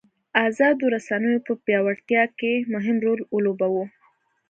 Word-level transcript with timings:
ازادو 0.47 0.85
رسنیو 0.95 1.43
په 1.47 1.53
پیاوړتیا 1.65 2.23
کې 2.39 2.53
مهم 2.73 2.97
رول 3.05 3.19
ولوباوه. 3.35 3.85